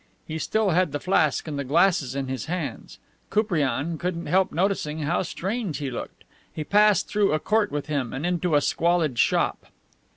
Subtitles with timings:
[0.25, 2.97] He still had the flask and the glasses in his hands.
[3.29, 6.23] Koupriane couldn't help noticing how strange he looked.
[6.51, 9.67] He passed through a court with him, and into a squalid shop.